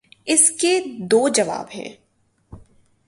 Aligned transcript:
اس 0.25 0.51
کے 0.51 0.79
دو 0.99 1.29
جواب 1.29 1.65
ہیں۔ 1.75 1.95